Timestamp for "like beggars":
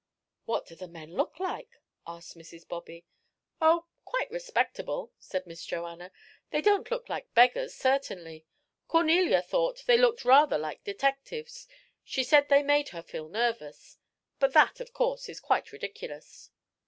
7.07-7.75